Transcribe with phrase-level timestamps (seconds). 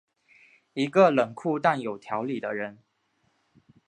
[0.73, 2.79] 一个冷酷但有条理的人。